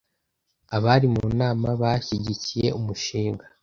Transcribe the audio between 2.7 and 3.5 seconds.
umushinga